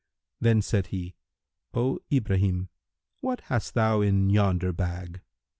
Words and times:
"[FN#320] 0.41 0.43
Then 0.43 0.61
said 0.63 0.87
he, 0.87 1.13
"O 1.75 1.99
Ibrahim, 2.11 2.69
what 3.19 3.41
hast 3.41 3.75
thou 3.75 4.01
in 4.01 4.31
yonder 4.31 4.73
bag?" 4.73 5.21